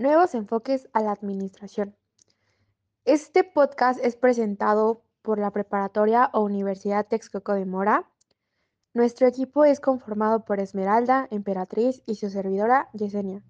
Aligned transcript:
Nuevos 0.00 0.34
enfoques 0.34 0.88
a 0.94 1.02
la 1.02 1.12
administración. 1.12 1.94
Este 3.04 3.44
podcast 3.44 4.02
es 4.02 4.16
presentado 4.16 5.02
por 5.20 5.38
la 5.38 5.50
Preparatoria 5.50 6.30
o 6.32 6.40
Universidad 6.40 7.06
Texcoco 7.06 7.52
de 7.52 7.66
Mora. 7.66 8.06
Nuestro 8.94 9.26
equipo 9.26 9.66
es 9.66 9.78
conformado 9.78 10.46
por 10.46 10.58
Esmeralda, 10.58 11.28
Emperatriz 11.30 12.02
y 12.06 12.14
su 12.14 12.30
servidora 12.30 12.88
Yesenia. 12.94 13.42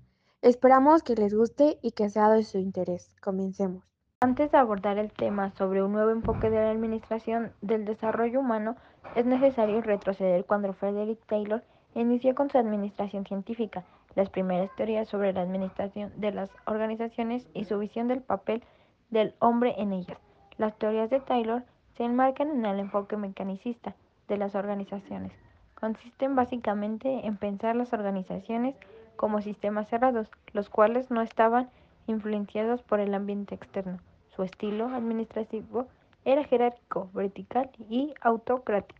Esperamos 0.42 1.04
que 1.04 1.14
les 1.14 1.32
guste 1.36 1.78
y 1.82 1.92
que 1.92 2.10
sea 2.10 2.28
de 2.30 2.42
su 2.42 2.58
interés. 2.58 3.14
Comencemos. 3.20 3.84
Antes 4.18 4.50
de 4.50 4.58
abordar 4.58 4.98
el 4.98 5.12
tema 5.12 5.52
sobre 5.52 5.84
un 5.84 5.92
nuevo 5.92 6.10
enfoque 6.10 6.50
de 6.50 6.56
la 6.56 6.72
administración 6.72 7.52
del 7.60 7.84
desarrollo 7.84 8.40
humano, 8.40 8.74
es 9.14 9.24
necesario 9.24 9.82
retroceder 9.82 10.44
cuando 10.46 10.72
Frederick 10.72 11.24
Taylor 11.26 11.62
inició 11.94 12.34
con 12.34 12.50
su 12.50 12.58
administración 12.58 13.24
científica, 13.24 13.84
las 14.14 14.30
primeras 14.30 14.74
teorías 14.76 15.08
sobre 15.08 15.32
la 15.32 15.42
administración 15.42 16.12
de 16.16 16.32
las 16.32 16.50
organizaciones 16.66 17.46
y 17.54 17.64
su 17.64 17.78
visión 17.78 18.08
del 18.08 18.22
papel 18.22 18.62
del 19.10 19.34
hombre 19.38 19.74
en 19.78 19.92
ellas. 19.92 20.18
Las 20.58 20.76
teorías 20.78 21.10
de 21.10 21.20
Taylor 21.20 21.62
se 21.96 22.04
enmarcan 22.04 22.50
en 22.50 22.66
el 22.66 22.80
enfoque 22.80 23.16
mecanicista 23.16 23.94
de 24.28 24.36
las 24.36 24.54
organizaciones. 24.54 25.32
Consisten 25.74 26.36
básicamente 26.36 27.26
en 27.26 27.36
pensar 27.36 27.74
las 27.76 27.92
organizaciones 27.92 28.76
como 29.16 29.40
sistemas 29.40 29.88
cerrados, 29.88 30.30
los 30.52 30.68
cuales 30.68 31.10
no 31.10 31.22
estaban 31.22 31.70
influenciados 32.06 32.82
por 32.82 33.00
el 33.00 33.14
ambiente 33.14 33.54
externo. 33.54 33.98
Su 34.34 34.42
estilo 34.42 34.86
administrativo 34.86 35.86
era 36.24 36.44
jerárquico, 36.44 37.08
vertical 37.14 37.70
y 37.88 38.14
autocrático. 38.20 38.99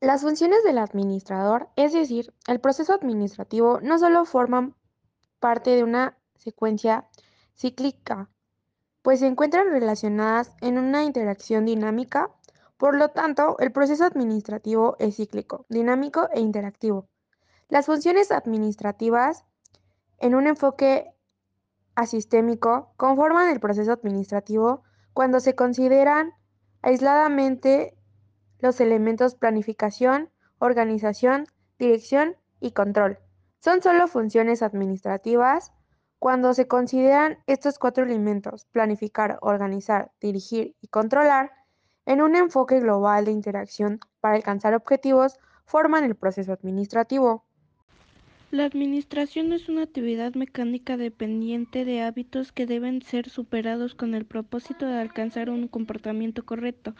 Las 0.00 0.20
funciones 0.20 0.62
del 0.62 0.76
administrador, 0.76 1.70
es 1.74 1.94
decir, 1.94 2.34
el 2.46 2.60
proceso 2.60 2.92
administrativo, 2.92 3.80
no 3.80 3.98
solo 3.98 4.26
forman 4.26 4.74
parte 5.40 5.70
de 5.70 5.84
una 5.84 6.18
secuencia 6.34 7.08
cíclica, 7.54 8.28
pues 9.00 9.20
se 9.20 9.26
encuentran 9.26 9.70
relacionadas 9.70 10.52
en 10.60 10.76
una 10.76 11.02
interacción 11.04 11.64
dinámica. 11.64 12.30
Por 12.76 12.94
lo 12.94 13.08
tanto, 13.08 13.56
el 13.58 13.72
proceso 13.72 14.04
administrativo 14.04 14.96
es 14.98 15.16
cíclico, 15.16 15.64
dinámico 15.70 16.28
e 16.30 16.40
interactivo. 16.40 17.08
Las 17.70 17.86
funciones 17.86 18.30
administrativas, 18.30 19.46
en 20.18 20.34
un 20.34 20.46
enfoque 20.46 21.14
asistémico 21.94 22.92
conforman 22.98 23.48
el 23.48 23.60
proceso 23.60 23.92
administrativo 23.92 24.82
cuando 25.14 25.40
se 25.40 25.54
consideran 25.54 26.34
aisladamente 26.82 27.95
los 28.58 28.80
elementos 28.80 29.34
planificación, 29.34 30.30
organización, 30.58 31.46
dirección 31.78 32.36
y 32.60 32.72
control. 32.72 33.18
Son 33.60 33.82
solo 33.82 34.08
funciones 34.08 34.62
administrativas 34.62 35.72
cuando 36.18 36.54
se 36.54 36.66
consideran 36.66 37.38
estos 37.46 37.78
cuatro 37.78 38.04
elementos, 38.04 38.64
planificar, 38.66 39.38
organizar, 39.42 40.12
dirigir 40.20 40.74
y 40.80 40.88
controlar, 40.88 41.52
en 42.06 42.22
un 42.22 42.36
enfoque 42.36 42.80
global 42.80 43.24
de 43.24 43.32
interacción 43.32 43.98
para 44.20 44.36
alcanzar 44.36 44.74
objetivos, 44.74 45.38
forman 45.64 46.04
el 46.04 46.14
proceso 46.14 46.52
administrativo. 46.52 47.44
La 48.52 48.64
administración 48.64 49.52
es 49.52 49.68
una 49.68 49.82
actividad 49.82 50.34
mecánica 50.34 50.96
dependiente 50.96 51.84
de 51.84 52.02
hábitos 52.02 52.52
que 52.52 52.64
deben 52.64 53.02
ser 53.02 53.28
superados 53.28 53.96
con 53.96 54.14
el 54.14 54.24
propósito 54.24 54.86
de 54.86 55.00
alcanzar 55.00 55.50
un 55.50 55.66
comportamiento 55.66 56.44
correcto. 56.46 56.94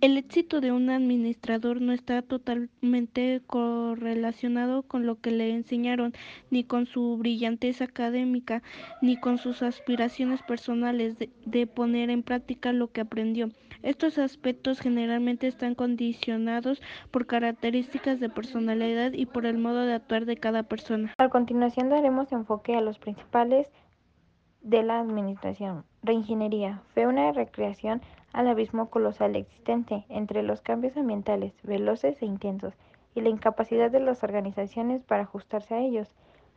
El 0.00 0.16
éxito 0.16 0.60
de 0.60 0.70
un 0.70 0.88
administrador 0.88 1.80
no 1.80 1.92
está 1.92 2.22
totalmente 2.22 3.42
correlacionado 3.48 4.84
con 4.84 5.06
lo 5.06 5.20
que 5.20 5.32
le 5.32 5.50
enseñaron, 5.50 6.12
ni 6.50 6.62
con 6.62 6.86
su 6.86 7.16
brillantez 7.16 7.82
académica, 7.82 8.62
ni 9.02 9.16
con 9.16 9.38
sus 9.38 9.62
aspiraciones 9.62 10.40
personales 10.42 11.18
de, 11.18 11.30
de, 11.46 11.66
poner 11.66 12.10
en 12.10 12.22
práctica 12.22 12.72
lo 12.72 12.92
que 12.92 13.00
aprendió. 13.00 13.50
Estos 13.86 14.18
aspectos 14.18 14.80
generalmente 14.80 15.46
están 15.46 15.76
condicionados 15.76 16.82
por 17.12 17.26
características 17.26 18.18
de 18.18 18.28
personalidad 18.28 19.12
y 19.12 19.26
por 19.26 19.46
el 19.46 19.58
modo 19.58 19.86
de 19.86 19.94
actuar 19.94 20.24
de 20.24 20.36
cada 20.36 20.64
persona. 20.64 21.14
A 21.18 21.28
continuación 21.28 21.88
daremos 21.88 22.32
enfoque 22.32 22.74
a 22.74 22.80
los 22.80 22.98
principales 22.98 23.70
de 24.60 24.82
la 24.82 24.98
administración. 24.98 25.84
Reingeniería 26.02 26.82
fue 26.94 27.06
una 27.06 27.30
recreación 27.30 28.02
al 28.32 28.48
abismo 28.48 28.90
colosal 28.90 29.36
existente 29.36 30.04
entre 30.08 30.42
los 30.42 30.62
cambios 30.62 30.96
ambientales 30.96 31.54
veloces 31.62 32.20
e 32.20 32.26
intensos 32.26 32.74
y 33.14 33.20
la 33.20 33.28
incapacidad 33.28 33.88
de 33.88 34.00
las 34.00 34.24
organizaciones 34.24 35.04
para 35.04 35.22
ajustarse 35.22 35.74
a 35.74 35.78
ellos. 35.78 36.12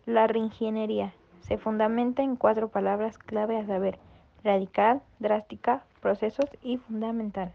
La 0.08 0.25
reingeniería 0.25 1.14
se 1.42 1.59
fundamenta 1.59 2.24
en 2.24 2.36
cuatro 2.36 2.70
palabras 2.70 3.20
clave 3.20 3.56
a 3.56 3.68
saber, 3.68 4.00
radical, 4.44 5.04
drástica, 5.20 5.84
procesos 6.00 6.50
y 6.62 6.78
fundamental. 6.78 7.54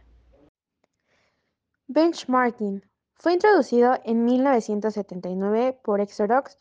Benchmarking 1.86 2.82
fue 3.16 3.34
introducido 3.34 3.98
en 4.04 4.24
1979 4.24 5.78
por 5.82 6.00
Exerox 6.00 6.58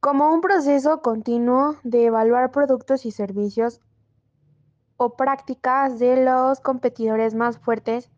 como 0.00 0.32
un 0.32 0.40
proceso 0.40 1.00
continuo 1.00 1.76
de 1.84 2.06
evaluar 2.06 2.50
productos 2.50 3.06
y 3.06 3.12
servicios 3.12 3.80
o 4.96 5.16
prácticas 5.16 5.98
de 5.98 6.24
los 6.24 6.60
competidores 6.60 7.34
más 7.34 7.58
fuertes 7.58 8.10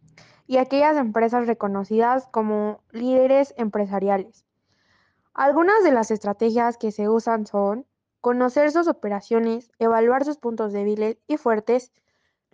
y 0.47 0.59
aquellas 0.59 0.97
empresas 0.97 1.47
reconocidas 1.47 2.27
como 2.31 2.81
líderes 2.91 3.55
empresariales. 3.57 4.45
Algunas 5.33 5.83
de 5.83 5.93
las 5.93 6.11
estrategias 6.11 6.77
que 6.77 6.93
se 6.93 7.09
usan 7.09 7.47
son 7.47 7.87
conocer 8.21 8.71
sus 8.71 8.89
operaciones, 8.89 9.71
evaluar 9.79 10.25
sus 10.25 10.39
puntos 10.39 10.73
débiles 10.73 11.19
y 11.27 11.37
fuertes, 11.37 11.93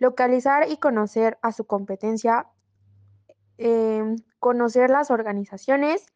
localizar 0.01 0.67
y 0.67 0.77
conocer 0.77 1.37
a 1.43 1.51
su 1.51 1.65
competencia, 1.65 2.47
eh, 3.59 4.15
conocer 4.39 4.89
las 4.89 5.11
organizaciones 5.11 6.07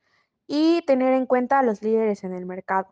y 0.48 0.82
tener 0.88 1.14
en 1.14 1.28
cuenta 1.28 1.60
a 1.60 1.64
los 1.64 1.84
líderes 1.84 2.24
en 2.24 2.34
el 2.34 2.48
mercado. 2.48 2.88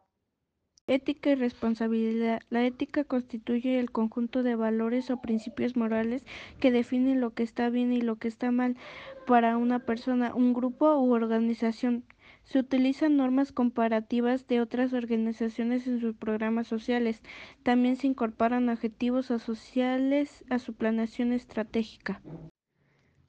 Ética 0.85 1.31
y 1.31 1.35
responsabilidad. 1.35 2.41
La 2.51 2.63
ética 2.63 3.05
constituye 3.05 3.79
el 3.79 3.89
conjunto 3.89 4.43
de 4.43 4.55
valores 4.55 5.09
o 5.09 5.19
principios 5.19 5.75
morales 5.75 6.23
que 6.59 6.69
definen 6.69 7.21
lo 7.21 7.33
que 7.33 7.41
está 7.41 7.69
bien 7.69 7.91
y 7.91 8.01
lo 8.01 8.17
que 8.17 8.27
está 8.27 8.51
mal 8.51 8.77
para 9.25 9.57
una 9.57 9.79
persona, 9.79 10.35
un 10.35 10.53
grupo 10.53 10.95
u 10.99 11.11
organización. 11.11 12.03
Se 12.43 12.59
utilizan 12.59 13.17
normas 13.17 13.51
comparativas 13.51 14.47
de 14.47 14.61
otras 14.61 14.93
organizaciones 14.93 15.87
en 15.87 15.99
sus 15.99 16.15
programas 16.15 16.67
sociales. 16.67 17.21
También 17.63 17.95
se 17.95 18.07
incorporan 18.07 18.69
objetivos 18.69 19.27
sociales 19.27 20.43
a 20.49 20.59
su 20.59 20.73
planeación 20.73 21.31
estratégica. 21.31 22.21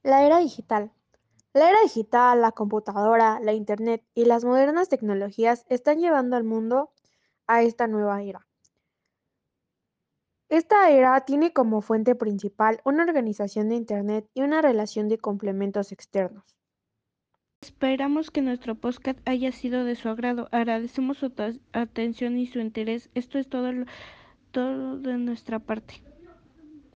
La 0.02 0.26
era 0.26 0.38
digital. 0.38 0.92
La 1.54 1.70
era 1.70 1.78
digital, 1.82 2.40
la 2.40 2.50
computadora, 2.50 3.38
la 3.40 3.52
Internet 3.52 4.04
y 4.14 4.24
las 4.24 4.44
modernas 4.44 4.88
tecnologías 4.88 5.64
están 5.68 6.00
llevando 6.00 6.36
al 6.36 6.42
mundo 6.42 6.90
a 7.46 7.62
esta 7.62 7.86
nueva 7.86 8.22
era. 8.22 8.46
Esta 10.48 10.90
era 10.90 11.20
tiene 11.24 11.52
como 11.52 11.80
fuente 11.80 12.14
principal 12.14 12.80
una 12.84 13.04
organización 13.04 13.68
de 13.68 13.76
Internet 13.76 14.28
y 14.34 14.42
una 14.42 14.62
relación 14.62 15.08
de 15.08 15.18
complementos 15.18 15.92
externos. 15.92 16.44
Esperamos 17.64 18.30
que 18.30 18.42
nuestro 18.42 18.74
podcast 18.74 19.18
haya 19.24 19.50
sido 19.50 19.84
de 19.84 19.96
su 19.96 20.10
agrado. 20.10 20.48
Agradecemos 20.52 21.16
su 21.16 21.32
atención 21.72 22.36
y 22.36 22.46
su 22.46 22.58
interés. 22.58 23.08
Esto 23.14 23.38
es 23.38 23.48
todo, 23.48 23.72
todo 24.50 24.98
de 24.98 25.16
nuestra 25.16 25.60
parte. 25.60 26.02